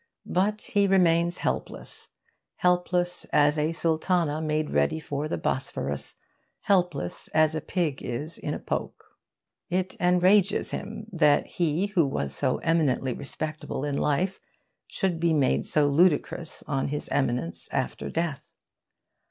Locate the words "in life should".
13.85-15.19